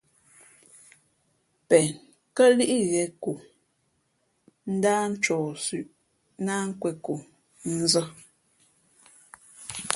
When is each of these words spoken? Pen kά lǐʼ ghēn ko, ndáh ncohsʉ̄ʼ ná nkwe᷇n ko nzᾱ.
Pen 1.67 1.87
kά 2.35 2.45
lǐʼ 2.57 2.75
ghēn 2.91 3.11
ko, 3.23 3.31
ndáh 4.75 5.03
ncohsʉ̄ʼ 5.11 5.89
ná 6.45 6.53
nkwe᷇n 6.69 6.97
ko 7.05 7.13
nzᾱ. 7.81 8.03